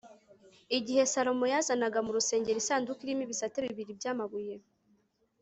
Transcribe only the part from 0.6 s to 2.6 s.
igihe salomo yazanaga mu rusengero